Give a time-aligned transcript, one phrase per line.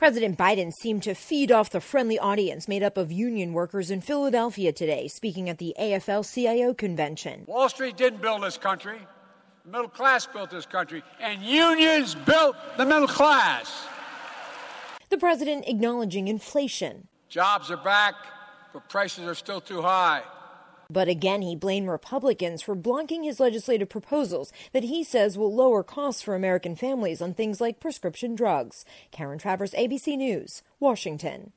[0.00, 4.00] President Biden seemed to feed off the friendly audience made up of union workers in
[4.00, 7.44] Philadelphia today, speaking at the AFL CIO convention.
[7.46, 8.98] Wall Street didn't build this country.
[9.66, 13.86] The middle class built this country, and unions built the middle class.
[15.10, 17.06] The president acknowledging inflation.
[17.28, 18.14] Jobs are back,
[18.72, 20.22] but prices are still too high.
[20.90, 25.84] But again, he blamed Republicans for blocking his legislative proposals that he says will lower
[25.84, 28.84] costs for American families on things like prescription drugs.
[29.12, 31.52] Karen Travers, ABC News, Washington.